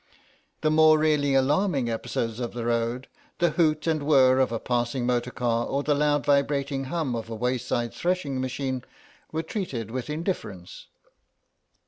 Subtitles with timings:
[0.61, 3.07] The more really alarming episodes of the road,
[3.37, 7.29] the hoot and whir of a passing motor car or the loud vibrating hum of
[7.29, 8.83] a wayside threshing machine,
[9.31, 10.87] were treated with indifference.